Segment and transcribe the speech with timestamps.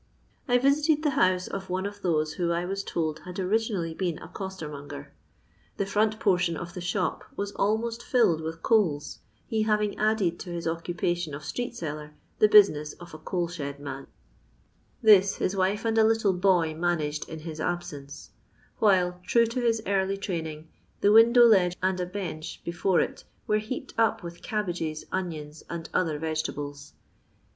[0.47, 4.17] I visited the house of one of those who I was told had originally been
[4.17, 5.13] a coster monger.
[5.77, 10.49] The front portion of the shop was almoai filled with coals, he having added to
[10.49, 14.07] his occupation of street seller the business of a coal shed man;
[15.03, 18.31] this his wife and a little boy managed in his absence;
[18.79, 20.67] while, true to his early training,
[21.01, 25.91] the window ledge and a bench before it were heaped up with cabbages, onions, and
[25.93, 26.93] other vege tables.